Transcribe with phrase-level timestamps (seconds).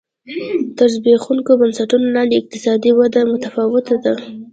[0.77, 4.13] تر زبېښونکو بنسټونو لاندې اقتصادي وده متفاوته ده.